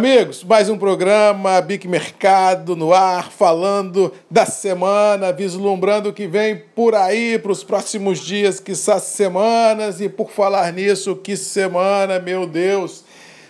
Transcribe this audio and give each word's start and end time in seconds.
Amigos, 0.00 0.42
mais 0.42 0.70
um 0.70 0.78
programa 0.78 1.60
Bic 1.60 1.86
Mercado 1.86 2.74
no 2.74 2.94
ar, 2.94 3.30
falando 3.30 4.10
da 4.30 4.46
semana, 4.46 5.30
vislumbrando 5.30 6.08
o 6.08 6.12
que 6.14 6.26
vem 6.26 6.56
por 6.74 6.94
aí 6.94 7.38
para 7.38 7.52
os 7.52 7.62
próximos 7.62 8.18
dias, 8.18 8.58
que 8.58 8.74
semanas. 8.74 10.00
E 10.00 10.08
por 10.08 10.30
falar 10.30 10.72
nisso, 10.72 11.14
que 11.16 11.36
semana, 11.36 12.18
meu 12.18 12.46
Deus! 12.46 13.04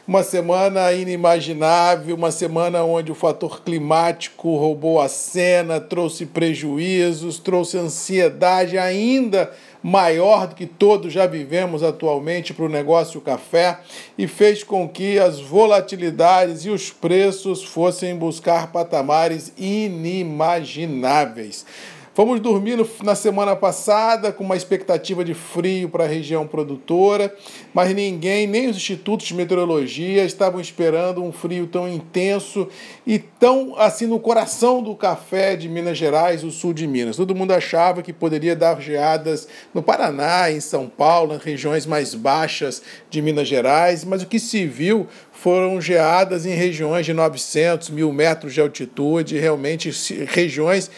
Uma 0.08 0.24
semana 0.24 0.92
inimaginável, 0.92 2.16
uma 2.16 2.32
semana 2.32 2.82
onde 2.82 3.12
o 3.12 3.14
fator 3.14 3.62
climático 3.62 4.56
roubou 4.56 5.00
a 5.00 5.06
cena, 5.06 5.78
trouxe 5.80 6.26
prejuízos, 6.26 7.38
trouxe 7.38 7.78
ansiedade 7.78 8.76
ainda 8.76 9.52
maior 9.82 10.46
do 10.46 10.54
que 10.54 10.66
todos 10.66 11.12
já 11.12 11.26
vivemos 11.26 11.82
atualmente 11.82 12.54
para 12.54 12.64
o 12.64 12.68
negócio 12.68 13.20
café 13.20 13.80
e 14.16 14.28
fez 14.28 14.62
com 14.62 14.88
que 14.88 15.18
as 15.18 15.40
volatilidades 15.40 16.64
e 16.64 16.70
os 16.70 16.90
preços 16.90 17.64
fossem 17.64 18.16
buscar 18.16 18.70
patamares 18.72 19.52
inimagináveis. 19.56 21.66
Fomos 22.12 22.40
dormir 22.40 22.76
na 23.04 23.14
semana 23.14 23.54
passada 23.54 24.32
com 24.32 24.42
uma 24.42 24.56
expectativa 24.56 25.24
de 25.24 25.32
frio 25.32 25.88
para 25.88 26.04
a 26.04 26.08
região 26.08 26.44
produtora, 26.44 27.32
mas 27.72 27.94
ninguém, 27.94 28.48
nem 28.48 28.68
os 28.68 28.76
institutos 28.76 29.28
de 29.28 29.34
meteorologia, 29.34 30.24
estavam 30.24 30.60
esperando 30.60 31.22
um 31.22 31.30
frio 31.30 31.68
tão 31.68 31.88
intenso 31.88 32.66
e 33.06 33.20
tão 33.20 33.76
assim 33.78 34.06
no 34.06 34.18
coração 34.18 34.82
do 34.82 34.96
café 34.96 35.54
de 35.54 35.68
Minas 35.68 35.96
Gerais, 35.96 36.42
o 36.42 36.50
sul 36.50 36.72
de 36.72 36.84
Minas. 36.84 37.16
Todo 37.16 37.32
mundo 37.32 37.52
achava 37.52 38.02
que 38.02 38.12
poderia 38.12 38.56
dar 38.56 38.80
geadas 38.80 39.46
no 39.72 39.80
Paraná, 39.80 40.50
em 40.50 40.60
São 40.60 40.88
Paulo, 40.88 41.34
nas 41.34 41.44
regiões 41.44 41.86
mais 41.86 42.12
baixas 42.12 42.82
de 43.08 43.22
Minas 43.22 43.46
Gerais, 43.46 44.04
mas 44.04 44.20
o 44.20 44.26
que 44.26 44.40
se 44.40 44.66
viu 44.66 45.06
foram 45.30 45.80
geadas 45.80 46.44
em 46.44 46.54
regiões 46.54 47.06
de 47.06 47.12
900, 47.12 47.88
mil 47.90 48.12
metros 48.12 48.52
de 48.52 48.60
altitude, 48.60 49.38
realmente 49.38 49.90
regiões 50.26 50.90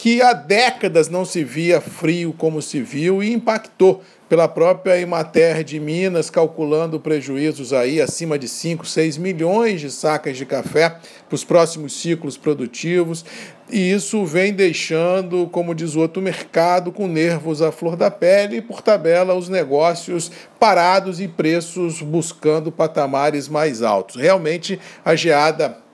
que 0.00 0.22
há 0.22 0.32
décadas 0.32 1.08
não 1.08 1.24
se 1.24 1.42
via 1.42 1.80
frio 1.80 2.32
como 2.32 2.62
se 2.62 2.80
viu 2.80 3.20
e 3.20 3.32
impactou 3.32 4.00
pela 4.28 4.46
própria 4.46 5.00
Imater 5.00 5.64
de 5.64 5.80
Minas, 5.80 6.30
calculando 6.30 7.00
prejuízos 7.00 7.72
aí 7.72 8.00
acima 8.00 8.38
de 8.38 8.46
5, 8.46 8.86
6 8.86 9.18
milhões 9.18 9.80
de 9.80 9.90
sacas 9.90 10.36
de 10.36 10.46
café 10.46 10.90
para 10.90 11.34
os 11.34 11.42
próximos 11.42 12.00
ciclos 12.00 12.36
produtivos. 12.36 13.24
E 13.68 13.90
isso 13.90 14.24
vem 14.24 14.52
deixando, 14.52 15.48
como 15.48 15.74
diz 15.74 15.96
o 15.96 16.00
outro, 16.00 16.22
mercado 16.22 16.92
com 16.92 17.08
nervos 17.08 17.60
à 17.60 17.72
flor 17.72 17.96
da 17.96 18.08
pele 18.08 18.58
e, 18.58 18.62
por 18.62 18.80
tabela, 18.80 19.34
os 19.34 19.48
negócios 19.48 20.30
parados 20.60 21.20
e 21.20 21.26
preços 21.26 22.00
buscando 22.00 22.70
patamares 22.70 23.48
mais 23.48 23.82
altos. 23.82 24.14
Realmente, 24.14 24.78
a 25.04 25.16
geada 25.16 25.87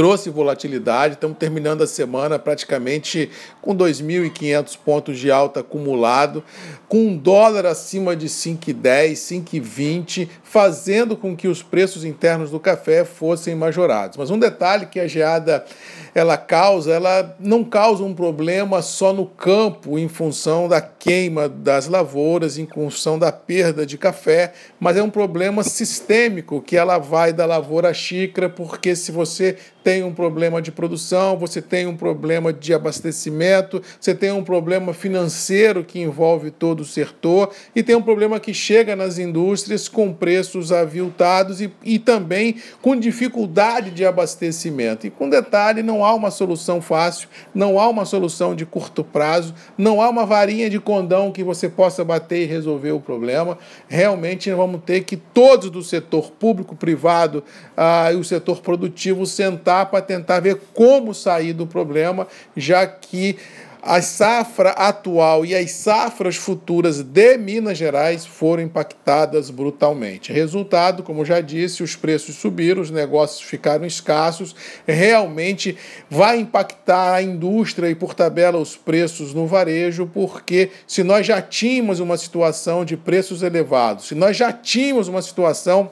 trouxe 0.00 0.30
volatilidade. 0.30 1.12
Estamos 1.12 1.36
terminando 1.36 1.82
a 1.82 1.86
semana 1.86 2.38
praticamente 2.38 3.28
com 3.60 3.76
2.500 3.76 4.78
pontos 4.82 5.18
de 5.18 5.30
alta 5.30 5.60
acumulado, 5.60 6.42
com 6.88 7.08
um 7.08 7.14
dólar 7.18 7.66
acima 7.66 8.16
de 8.16 8.26
5,10, 8.26 9.12
5,20, 9.44 10.26
fazendo 10.42 11.18
com 11.18 11.36
que 11.36 11.46
os 11.46 11.62
preços 11.62 12.02
internos 12.02 12.50
do 12.50 12.58
café 12.58 13.04
fossem 13.04 13.54
majorados. 13.54 14.16
Mas 14.16 14.30
um 14.30 14.38
detalhe 14.38 14.86
que 14.86 14.98
a 14.98 15.06
geada 15.06 15.66
ela 16.14 16.36
causa, 16.36 16.92
ela 16.92 17.36
não 17.38 17.64
causa 17.64 18.02
um 18.02 18.14
problema 18.14 18.82
só 18.82 19.12
no 19.12 19.26
campo 19.26 19.98
em 19.98 20.08
função 20.08 20.68
da 20.68 20.80
queima 20.80 21.48
das 21.48 21.86
lavouras, 21.86 22.58
em 22.58 22.66
função 22.66 23.18
da 23.18 23.32
perda 23.32 23.86
de 23.86 23.96
café, 23.96 24.52
mas 24.78 24.96
é 24.96 25.02
um 25.02 25.10
problema 25.10 25.62
sistêmico 25.62 26.60
que 26.60 26.76
ela 26.76 26.98
vai 26.98 27.32
da 27.32 27.46
lavoura 27.46 27.90
à 27.90 27.94
xícara, 27.94 28.48
porque 28.48 28.94
se 28.96 29.12
você 29.12 29.56
tem 29.82 30.02
um 30.02 30.12
problema 30.12 30.60
de 30.60 30.70
produção, 30.70 31.38
você 31.38 31.62
tem 31.62 31.86
um 31.86 31.96
problema 31.96 32.52
de 32.52 32.74
abastecimento, 32.74 33.82
você 33.98 34.14
tem 34.14 34.30
um 34.30 34.44
problema 34.44 34.92
financeiro 34.92 35.82
que 35.84 36.00
envolve 36.00 36.50
todo 36.50 36.80
o 36.80 36.84
setor 36.84 37.50
e 37.74 37.82
tem 37.82 37.94
um 37.94 38.02
problema 38.02 38.38
que 38.38 38.52
chega 38.52 38.94
nas 38.94 39.18
indústrias 39.18 39.88
com 39.88 40.12
preços 40.12 40.70
aviltados 40.70 41.60
e, 41.60 41.72
e 41.82 41.98
também 41.98 42.56
com 42.82 42.94
dificuldade 42.94 43.90
de 43.90 44.04
abastecimento. 44.04 45.06
E 45.06 45.10
com 45.10 45.28
detalhe, 45.28 45.82
não 45.82 45.99
há 46.04 46.14
uma 46.14 46.30
solução 46.30 46.80
fácil, 46.80 47.28
não 47.54 47.78
há 47.78 47.88
uma 47.88 48.04
solução 48.04 48.54
de 48.54 48.64
curto 48.66 49.02
prazo, 49.02 49.54
não 49.76 50.00
há 50.00 50.08
uma 50.08 50.26
varinha 50.26 50.68
de 50.68 50.78
condão 50.78 51.32
que 51.32 51.44
você 51.44 51.68
possa 51.68 52.04
bater 52.04 52.42
e 52.42 52.46
resolver 52.46 52.92
o 52.92 53.00
problema. 53.00 53.58
Realmente 53.88 54.50
vamos 54.52 54.82
ter 54.84 55.04
que 55.04 55.16
todos 55.16 55.70
do 55.70 55.82
setor 55.82 56.30
público, 56.32 56.74
privado 56.74 57.42
ah, 57.76 58.12
e 58.12 58.16
o 58.16 58.24
setor 58.24 58.60
produtivo 58.60 59.26
sentar 59.26 59.86
para 59.86 60.02
tentar 60.02 60.40
ver 60.40 60.60
como 60.74 61.14
sair 61.14 61.52
do 61.52 61.66
problema, 61.66 62.26
já 62.56 62.86
que 62.86 63.36
a 63.82 64.02
safra 64.02 64.70
atual 64.70 65.44
e 65.44 65.54
as 65.54 65.72
safras 65.72 66.36
futuras 66.36 67.02
de 67.02 67.38
Minas 67.38 67.78
Gerais 67.78 68.26
foram 68.26 68.62
impactadas 68.62 69.50
brutalmente. 69.50 70.32
Resultado, 70.32 71.02
como 71.02 71.24
já 71.24 71.40
disse, 71.40 71.82
os 71.82 71.96
preços 71.96 72.36
subiram, 72.36 72.82
os 72.82 72.90
negócios 72.90 73.40
ficaram 73.40 73.86
escassos, 73.86 74.54
realmente 74.86 75.76
vai 76.08 76.38
impactar 76.38 77.14
a 77.14 77.22
indústria 77.22 77.88
e, 77.88 77.94
por 77.94 78.14
tabela, 78.14 78.58
os 78.58 78.76
preços 78.76 79.32
no 79.32 79.46
varejo, 79.46 80.10
porque 80.12 80.70
se 80.86 81.02
nós 81.02 81.26
já 81.26 81.40
tínhamos 81.40 82.00
uma 82.00 82.16
situação 82.16 82.84
de 82.84 82.96
preços 82.96 83.42
elevados, 83.42 84.08
se 84.08 84.14
nós 84.14 84.36
já 84.36 84.52
tínhamos 84.52 85.08
uma 85.08 85.22
situação 85.22 85.90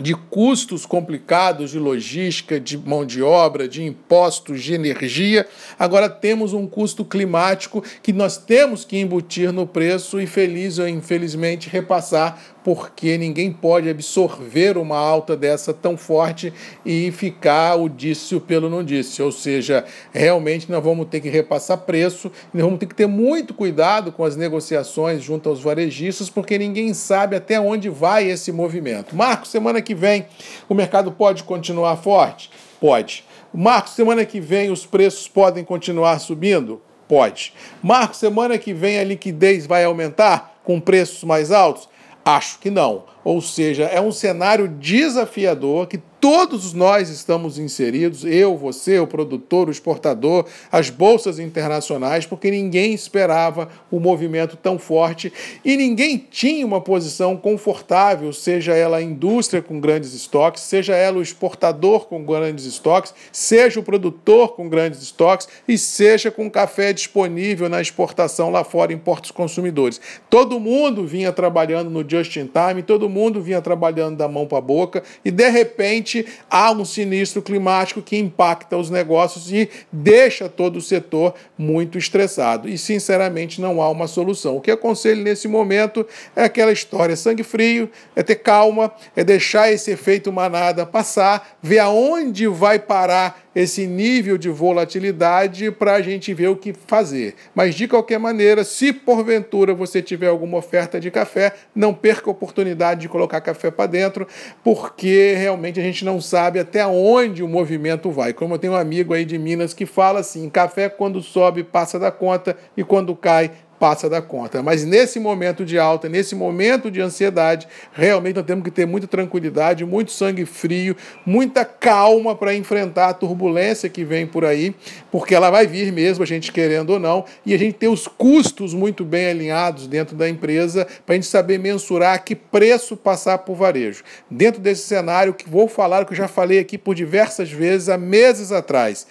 de 0.00 0.14
custos 0.14 0.86
complicados 0.86 1.70
de 1.70 1.78
logística, 1.78 2.58
de 2.58 2.78
mão 2.78 3.04
de 3.04 3.22
obra, 3.22 3.68
de 3.68 3.82
impostos, 3.82 4.62
de 4.62 4.74
energia. 4.74 5.46
Agora 5.78 6.08
temos 6.08 6.52
um 6.52 6.66
custo 6.66 7.04
climático 7.04 7.84
que 8.02 8.12
nós 8.12 8.36
temos 8.36 8.84
que 8.84 8.98
embutir 8.98 9.52
no 9.52 9.66
preço 9.66 10.20
e 10.20 10.26
feliz 10.26 10.78
ou 10.78 10.88
infelizmente 10.88 11.68
repassar 11.68 12.40
porque 12.64 13.18
ninguém 13.18 13.52
pode 13.52 13.88
absorver 13.88 14.76
uma 14.78 14.96
alta 14.96 15.36
dessa 15.36 15.72
tão 15.72 15.96
forte 15.96 16.52
e 16.84 17.10
ficar 17.10 17.76
o 17.76 17.88
disse 17.88 18.38
pelo 18.40 18.68
não 18.68 18.84
disse. 18.84 19.22
Ou 19.22 19.32
seja, 19.32 19.84
realmente 20.12 20.70
nós 20.70 20.82
vamos 20.82 21.06
ter 21.08 21.20
que 21.20 21.28
repassar 21.28 21.78
preço, 21.78 22.30
nós 22.52 22.62
vamos 22.62 22.78
ter 22.78 22.86
que 22.86 22.94
ter 22.94 23.06
muito 23.06 23.52
cuidado 23.52 24.12
com 24.12 24.24
as 24.24 24.36
negociações 24.36 25.22
junto 25.22 25.48
aos 25.48 25.62
varejistas, 25.62 26.30
porque 26.30 26.58
ninguém 26.58 26.94
sabe 26.94 27.36
até 27.36 27.60
onde 27.60 27.88
vai 27.88 28.30
esse 28.30 28.52
movimento. 28.52 29.14
Marcos, 29.16 29.50
semana 29.50 29.82
que 29.82 29.94
vem 29.94 30.26
o 30.68 30.74
mercado 30.74 31.10
pode 31.12 31.42
continuar 31.44 31.96
forte? 31.96 32.50
Pode. 32.80 33.24
Marcos, 33.52 33.92
semana 33.92 34.24
que 34.24 34.40
vem 34.40 34.70
os 34.70 34.86
preços 34.86 35.28
podem 35.28 35.64
continuar 35.64 36.18
subindo? 36.18 36.80
Pode. 37.06 37.52
Marcos, 37.82 38.18
semana 38.18 38.56
que 38.56 38.72
vem 38.72 38.98
a 38.98 39.04
liquidez 39.04 39.66
vai 39.66 39.84
aumentar 39.84 40.60
com 40.64 40.80
preços 40.80 41.22
mais 41.24 41.50
altos? 41.50 41.91
Acho 42.24 42.58
que 42.58 42.70
não. 42.70 43.04
Ou 43.24 43.40
seja, 43.40 43.84
é 43.84 44.00
um 44.00 44.12
cenário 44.12 44.68
desafiador 44.68 45.86
que 45.86 46.00
todos 46.22 46.72
nós 46.72 47.08
estamos 47.08 47.58
inseridos, 47.58 48.24
eu, 48.24 48.56
você, 48.56 48.96
o 49.00 49.08
produtor, 49.08 49.66
o 49.66 49.72
exportador, 49.72 50.46
as 50.70 50.88
bolsas 50.88 51.40
internacionais, 51.40 52.24
porque 52.24 52.48
ninguém 52.48 52.94
esperava 52.94 53.68
o 53.90 53.96
um 53.96 54.00
movimento 54.00 54.56
tão 54.56 54.78
forte 54.78 55.32
e 55.64 55.76
ninguém 55.76 56.24
tinha 56.30 56.64
uma 56.64 56.80
posição 56.80 57.36
confortável, 57.36 58.32
seja 58.32 58.72
ela 58.72 58.98
a 58.98 59.02
indústria 59.02 59.60
com 59.60 59.80
grandes 59.80 60.14
estoques, 60.14 60.62
seja 60.62 60.94
ela 60.94 61.18
o 61.18 61.22
exportador 61.22 62.06
com 62.06 62.22
grandes 62.22 62.66
estoques, 62.66 63.12
seja 63.32 63.80
o 63.80 63.82
produtor 63.82 64.54
com 64.54 64.68
grandes 64.68 65.02
estoques 65.02 65.48
e 65.66 65.76
seja 65.76 66.30
com 66.30 66.48
café 66.48 66.92
disponível 66.92 67.68
na 67.68 67.80
exportação 67.80 68.48
lá 68.48 68.62
fora 68.62 68.92
em 68.92 68.98
portos 68.98 69.32
consumidores. 69.32 70.00
Todo 70.30 70.60
mundo 70.60 71.04
vinha 71.04 71.32
trabalhando 71.32 71.90
no 71.90 72.08
just 72.08 72.36
in 72.36 72.46
time, 72.46 72.80
todo 72.80 73.08
mundo 73.12 73.40
vinha 73.40 73.60
trabalhando 73.60 74.16
da 74.16 74.26
mão 74.26 74.46
para 74.46 74.58
a 74.58 74.62
boca 74.62 75.02
e 75.24 75.30
de 75.30 75.48
repente 75.48 76.26
há 76.50 76.72
um 76.72 76.84
sinistro 76.84 77.42
climático 77.42 78.02
que 78.02 78.16
impacta 78.16 78.76
os 78.76 78.90
negócios 78.90 79.52
e 79.52 79.68
deixa 79.92 80.48
todo 80.48 80.76
o 80.76 80.82
setor 80.82 81.34
muito 81.56 81.98
estressado. 81.98 82.68
E, 82.68 82.78
sinceramente, 82.78 83.60
não 83.60 83.80
há 83.82 83.88
uma 83.88 84.06
solução. 84.06 84.56
O 84.56 84.60
que 84.60 84.70
aconselho 84.70 85.22
nesse 85.22 85.46
momento 85.46 86.06
é 86.34 86.44
aquela 86.44 86.72
história: 86.72 87.14
sangue 87.16 87.42
frio, 87.42 87.90
é 88.16 88.22
ter 88.22 88.36
calma, 88.36 88.92
é 89.14 89.22
deixar 89.22 89.70
esse 89.70 89.90
efeito 89.90 90.32
manada 90.32 90.86
passar, 90.86 91.56
ver 91.62 91.78
aonde 91.78 92.46
vai 92.46 92.78
parar 92.78 93.41
esse 93.54 93.86
nível 93.86 94.38
de 94.38 94.48
volatilidade 94.48 95.70
para 95.70 95.94
a 95.94 96.02
gente 96.02 96.32
ver 96.32 96.48
o 96.48 96.56
que 96.56 96.72
fazer. 96.72 97.34
Mas 97.54 97.74
de 97.74 97.86
qualquer 97.86 98.18
maneira, 98.18 98.64
se 98.64 98.92
porventura 98.92 99.74
você 99.74 100.00
tiver 100.00 100.28
alguma 100.28 100.58
oferta 100.58 100.98
de 100.98 101.10
café, 101.10 101.52
não 101.74 101.92
perca 101.92 102.30
a 102.30 102.32
oportunidade 102.32 103.02
de 103.02 103.08
colocar 103.08 103.40
café 103.40 103.70
para 103.70 103.86
dentro, 103.86 104.26
porque 104.64 105.34
realmente 105.36 105.78
a 105.78 105.82
gente 105.82 106.04
não 106.04 106.20
sabe 106.20 106.58
até 106.58 106.86
onde 106.86 107.42
o 107.42 107.48
movimento 107.48 108.10
vai. 108.10 108.32
Como 108.32 108.54
eu 108.54 108.58
tenho 108.58 108.72
um 108.72 108.76
amigo 108.76 109.12
aí 109.12 109.24
de 109.24 109.38
Minas 109.38 109.74
que 109.74 109.86
fala 109.86 110.20
assim: 110.20 110.48
café 110.48 110.88
quando 110.88 111.20
sobe 111.20 111.62
passa 111.62 111.98
da 111.98 112.10
conta 112.10 112.56
e 112.76 112.82
quando 112.82 113.14
cai 113.14 113.50
passa 113.82 114.08
da 114.08 114.22
conta. 114.22 114.62
Mas 114.62 114.84
nesse 114.84 115.18
momento 115.18 115.64
de 115.64 115.76
alta, 115.76 116.08
nesse 116.08 116.36
momento 116.36 116.88
de 116.88 117.00
ansiedade, 117.00 117.66
realmente 117.92 118.36
nós 118.36 118.46
temos 118.46 118.62
que 118.62 118.70
ter 118.70 118.86
muita 118.86 119.08
tranquilidade, 119.08 119.84
muito 119.84 120.12
sangue 120.12 120.46
frio, 120.46 120.96
muita 121.26 121.64
calma 121.64 122.36
para 122.36 122.54
enfrentar 122.54 123.08
a 123.08 123.12
turbulência 123.12 123.88
que 123.88 124.04
vem 124.04 124.24
por 124.24 124.44
aí, 124.44 124.72
porque 125.10 125.34
ela 125.34 125.50
vai 125.50 125.66
vir 125.66 125.92
mesmo, 125.92 126.22
a 126.22 126.26
gente 126.26 126.52
querendo 126.52 126.90
ou 126.90 127.00
não, 127.00 127.24
e 127.44 127.52
a 127.52 127.58
gente 127.58 127.74
ter 127.74 127.88
os 127.88 128.06
custos 128.06 128.72
muito 128.72 129.04
bem 129.04 129.26
alinhados 129.26 129.88
dentro 129.88 130.14
da 130.14 130.28
empresa 130.28 130.86
para 131.04 131.14
a 131.14 131.16
gente 131.16 131.26
saber 131.26 131.58
mensurar 131.58 132.22
que 132.22 132.36
preço 132.36 132.96
passar 132.96 133.38
por 133.38 133.56
varejo. 133.56 134.04
Dentro 134.30 134.60
desse 134.60 134.82
cenário 134.82 135.34
que 135.34 135.50
vou 135.50 135.66
falar, 135.66 136.04
que 136.04 136.12
eu 136.12 136.16
já 136.16 136.28
falei 136.28 136.60
aqui 136.60 136.78
por 136.78 136.94
diversas 136.94 137.50
vezes 137.50 137.88
há 137.88 137.98
meses 137.98 138.52
atrás. 138.52 139.08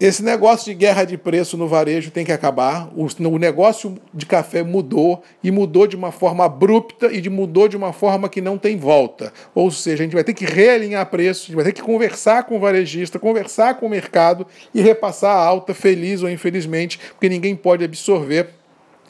Esse 0.00 0.22
negócio 0.22 0.64
de 0.64 0.74
guerra 0.74 1.04
de 1.04 1.16
preço 1.16 1.56
no 1.56 1.68
varejo 1.68 2.10
tem 2.10 2.24
que 2.24 2.32
acabar. 2.32 2.90
O, 2.96 3.38
negócio 3.38 3.96
de 4.12 4.26
café 4.26 4.62
mudou 4.62 5.22
e 5.44 5.50
mudou 5.50 5.86
de 5.86 5.94
uma 5.94 6.10
forma 6.10 6.44
abrupta 6.44 7.12
e 7.12 7.20
de, 7.20 7.30
mudou 7.30 7.68
de 7.68 7.76
uma 7.76 7.92
forma 7.92 8.28
que 8.28 8.40
não 8.40 8.58
tem 8.58 8.76
volta. 8.76 9.32
Ou 9.54 9.70
seja, 9.70 10.02
a 10.02 10.06
gente 10.06 10.14
vai 10.14 10.24
ter 10.24 10.34
que 10.34 10.44
realinhar 10.44 11.06
preço, 11.06 11.42
a 11.42 11.46
gente 11.46 11.54
vai 11.56 11.64
ter 11.64 11.72
que 11.72 11.82
conversar 11.82 12.44
com 12.44 12.56
o 12.56 12.60
varejista, 12.60 13.18
conversar 13.18 13.74
com 13.74 13.86
o 13.86 13.90
mercado 13.90 14.46
e 14.74 14.80
repassar 14.80 15.36
a 15.36 15.44
alta, 15.44 15.74
feliz 15.74 16.22
ou 16.22 16.30
infelizmente, 16.30 16.98
porque 17.12 17.28
ninguém 17.28 17.54
pode 17.54 17.84
absorver 17.84 18.48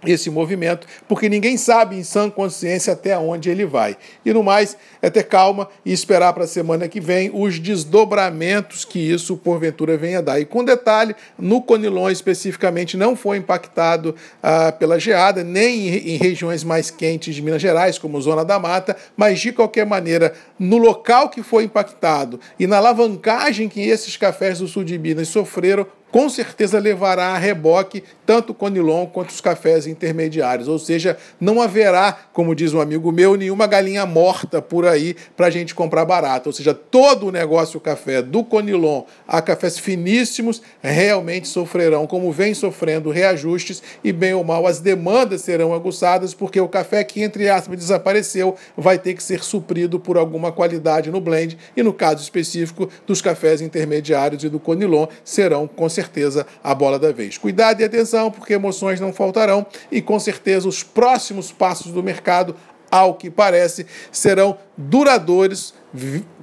esse 0.05 0.31
movimento, 0.31 0.87
porque 1.09 1.29
ninguém 1.29 1.57
sabe 1.57 1.97
em 1.97 2.03
sã 2.03 2.29
consciência 2.29 2.93
até 2.93 3.17
onde 3.17 3.49
ele 3.49 3.65
vai. 3.65 3.97
E 4.25 4.33
no 4.33 4.43
mais, 4.43 4.77
é 5.01 5.09
ter 5.09 5.25
calma 5.25 5.69
e 5.85 5.93
esperar 5.93 6.33
para 6.33 6.45
a 6.45 6.49
semana 6.49 6.89
que 6.89 7.01
vem 7.01 7.31
os 7.33 7.59
desdobramentos 7.59 8.85
que 8.85 8.99
isso 8.99 9.37
porventura 9.37 9.97
venha 9.97 10.23
dar. 10.23 10.41
E 10.41 10.45
com 10.45 10.65
detalhe, 10.65 11.15
no 11.39 11.63
Conilon 11.63 12.11
especificamente 12.11 12.97
não 12.97 13.15
foi 13.15 13.37
impactado 13.37 14.15
ah, 14.43 14.73
pela 14.73 14.99
geada, 14.99 15.45
nem 15.45 15.89
em, 15.89 16.15
em 16.15 16.17
regiões 16.17 16.65
mais 16.65 16.91
quentes 16.91 17.35
de 17.35 17.43
Minas 17.43 17.63
Gerais, 17.63 17.99
como 17.99 18.21
Zona 18.21 18.45
da 18.45 18.59
Mata, 18.59 18.97
mas 19.17 19.41
de 19.41 19.53
qualquer 19.53 19.87
maneira, 19.87 20.35
no 20.59 20.79
local 20.79 21.29
que 21.29 21.43
foi 21.43 21.65
impactado 21.65 22.41
e 22.59 22.67
na 22.67 22.79
alavancagem 22.79 23.69
que 23.69 23.81
esses 23.81 24.17
cafés 24.17 24.59
do 24.59 24.67
sul 24.67 24.85
de 24.85 24.99
Minas 24.99 25.29
sofreram, 25.29 25.87
com 26.13 26.29
certeza 26.29 26.79
levará 26.79 27.29
a 27.29 27.39
reboque 27.39 28.05
tanto 28.25 28.51
o 28.51 28.55
Conilon 28.55 29.07
quanto 29.07 29.31
os 29.31 29.41
cafés 29.41 29.87
intermediários. 29.87 30.69
Ou 30.69 30.79
seja, 30.79 31.17
não 31.41 31.61
haverá, 31.61 32.17
como 32.33 32.55
diz 32.55 32.75
um 32.75 32.81
amigo 32.81 33.11
meu, 33.11 33.35
nenhuma 33.35 33.67
galinha 33.67 34.05
morta 34.05 34.61
por 34.61 34.87
aí 34.87 35.17
para 35.35 35.47
a 35.47 35.51
gente 35.51 35.75
comprar 35.75 36.05
barato. 36.05 36.51
Ou 36.51 36.53
seja, 36.53 36.75
todo 36.75 37.27
o 37.27 37.33
negócio 37.33 37.81
café, 37.81 38.21
do 38.21 38.45
Conilon 38.45 39.05
a 39.27 39.41
cafés 39.41 39.79
finíssimos, 39.79 40.61
realmente 40.83 41.49
sofrerão, 41.49 42.07
como 42.07 42.31
vem 42.31 42.53
sofrendo 42.53 43.11
reajustes 43.11 43.83
e, 44.05 44.13
bem 44.13 44.35
ou 44.35 44.45
mal, 44.45 44.67
as 44.67 44.81
demandas 44.81 45.41
serão 45.41 45.73
aguçadas, 45.73 46.35
porque 46.35 46.61
o 46.61 46.69
café 46.69 47.03
que, 47.03 47.23
entre 47.23 47.49
aspas, 47.49 47.79
desapareceu 47.79 48.55
vai 48.77 48.99
ter 48.99 49.15
que 49.15 49.23
ser 49.23 49.43
suprido 49.43 49.99
por 49.99 50.19
alguma 50.19 50.53
qualidade 50.53 51.11
no 51.11 51.21
blend, 51.21 51.57
e 51.75 51.83
no 51.83 51.93
caso 51.93 52.23
específico 52.23 52.89
dos 53.07 53.23
cafés 53.23 53.63
intermediários 53.63 54.45
e 54.45 54.51
do 54.51 54.61
Conilon 54.61 55.07
serão, 55.25 55.67
com 55.67 55.89
certeza, 55.89 56.02
certeza 56.03 56.47
a 56.63 56.75
bola 56.75 56.99
da 56.99 57.13
vez. 57.13 57.39
Cuidado 57.39 57.81
e 57.81 57.85
atenção, 57.85 58.31
porque 58.31 58.55
emoções 58.55 59.01
não 59.01 59.13
faltarão 59.13 59.65
e 59.91 60.03
com 60.03 60.19
certeza 60.19 60.69
os 60.69 60.83
próximos 60.83 61.53
passos 61.53 61.93
do 61.93 62.03
mercado, 62.03 62.57
ao 62.91 63.15
que 63.15 63.31
parece, 63.31 63.87
serão 64.11 64.59
duradouros 64.77 65.75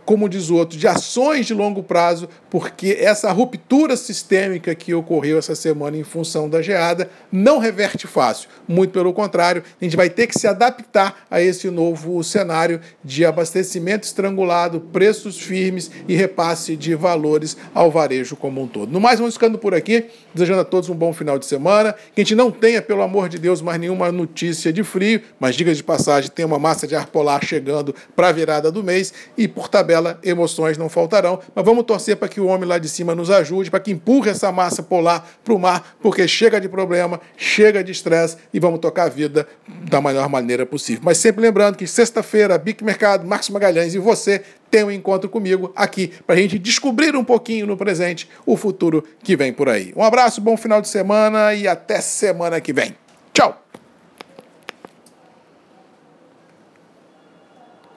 como 0.10 0.28
diz 0.28 0.50
o 0.50 0.56
outro, 0.56 0.76
de 0.76 0.88
ações 0.88 1.46
de 1.46 1.54
longo 1.54 1.84
prazo, 1.84 2.28
porque 2.50 2.98
essa 3.00 3.32
ruptura 3.32 3.96
sistêmica 3.96 4.74
que 4.74 4.92
ocorreu 4.92 5.38
essa 5.38 5.54
semana 5.54 5.98
em 5.98 6.04
função 6.04 6.50
da 6.50 6.64
geada 6.64 7.12
não 7.32 7.60
reverte 7.60 8.08
fácil. 8.08 8.50
Muito 8.68 8.90
pelo 8.90 9.14
contrário, 9.14 9.62
a 9.80 9.84
gente 9.84 9.96
vai 9.96 10.10
ter 10.10 10.26
que 10.26 10.34
se 10.34 10.48
adaptar 10.48 11.28
a 11.30 11.40
esse 11.40 11.70
novo 11.70 12.24
cenário 12.24 12.82
de 13.04 13.24
abastecimento 13.24 14.04
estrangulado, 14.06 14.80
preços 14.80 15.40
firmes 15.40 15.92
e 16.08 16.16
repasse 16.16 16.76
de 16.76 16.96
valores 16.96 17.56
ao 17.72 17.92
varejo 17.92 18.36
como 18.36 18.64
um 18.64 18.68
todo. 18.68 18.92
No 18.92 19.00
mais, 19.00 19.20
vamos 19.20 19.36
ficando 19.36 19.60
por 19.60 19.76
aqui, 19.76 20.06
desejando 20.34 20.62
a 20.62 20.66
todos 20.66 20.90
um 20.90 20.96
bom 20.96 21.14
final 21.14 21.38
de 21.38 21.46
semana. 21.46 21.94
Que 22.16 22.22
a 22.22 22.24
gente 22.24 22.34
não 22.34 22.50
tenha, 22.50 22.82
pelo 22.82 23.04
amor 23.04 23.30
de 23.30 23.38
Deus, 23.38 23.62
mais 23.62 23.80
nenhuma 23.80 24.12
notícia 24.12 24.74
de 24.74 24.84
frio, 24.84 25.22
mas 25.40 25.56
diga 25.56 25.72
de 25.72 25.84
passagem, 25.84 26.32
tem 26.32 26.46
uma 26.46 26.58
massa 26.58 26.88
de 26.88 26.96
ar 26.96 27.06
polar 27.06 27.46
chegando 27.46 27.94
para 28.20 28.28
a 28.28 28.32
virada 28.34 28.70
do 28.70 28.84
mês 28.84 29.14
e 29.38 29.48
por 29.48 29.70
tabela 29.70 30.20
emoções 30.22 30.78
não 30.78 30.90
faltarão. 30.90 31.40
Mas 31.56 31.64
vamos 31.64 31.86
torcer 31.86 32.18
para 32.18 32.28
que 32.28 32.42
o 32.42 32.48
homem 32.48 32.68
lá 32.68 32.78
de 32.78 32.90
cima 32.90 33.16
nos 33.16 33.32
ajude, 33.32 33.72
para 33.72 33.80
que 33.80 33.92
empurre 33.92 34.30
essa 34.30 34.52
massa 34.52 34.84
polar 34.84 35.26
para 35.42 35.54
o 35.54 35.58
mar, 35.58 35.96
porque 36.02 36.28
chega 36.28 36.60
de 36.60 36.68
problema, 36.68 37.22
chega 37.38 37.82
de 37.82 37.94
estresse 37.94 38.36
e 38.54 38.60
vamos 38.60 38.82
tocar 38.82 39.04
a 39.04 39.08
vida 39.08 39.48
da 39.90 40.02
melhor 40.02 40.28
maneira 40.28 40.66
possível. 40.66 41.02
Mas 41.06 41.18
sempre 41.18 41.42
lembrando 41.42 41.78
que 41.78 41.88
sexta-feira, 41.88 42.58
Bic 42.58 42.84
Mercado, 42.84 43.26
Marcos 43.26 43.52
Magalhães 43.52 43.96
e 43.96 44.00
você 44.00 44.42
tem 44.70 44.84
um 44.84 44.92
encontro 44.92 45.30
comigo 45.30 45.72
aqui 45.74 46.12
para 46.28 46.36
a 46.36 46.38
gente 46.38 46.60
descobrir 46.60 47.16
um 47.16 47.24
pouquinho 47.24 47.66
no 47.66 47.78
presente 47.78 48.30
o 48.46 48.58
futuro 48.58 49.02
que 49.24 49.38
vem 49.38 49.54
por 49.54 49.70
aí. 49.70 49.94
Um 49.96 50.04
abraço, 50.04 50.42
bom 50.42 50.58
final 50.58 50.82
de 50.82 50.90
semana 50.90 51.54
e 51.54 51.70
até 51.70 52.02
semana 52.02 52.60
que 52.60 52.74
vem. 52.74 52.94
Tchau! 53.32 53.64